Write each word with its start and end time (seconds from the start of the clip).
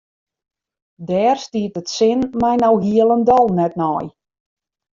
Dêr 1.07 1.37
stiet 1.45 1.75
it 1.81 1.87
sin 1.97 2.19
my 2.41 2.53
no 2.63 2.71
hielendal 2.85 3.45
net 3.57 3.73
nei. 3.81 4.05